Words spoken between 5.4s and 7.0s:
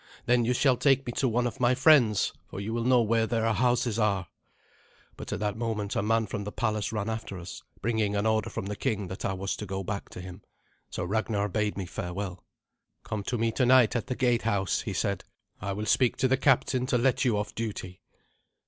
that moment a man from the palace